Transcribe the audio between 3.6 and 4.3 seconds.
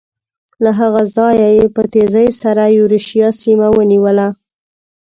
ونیوله.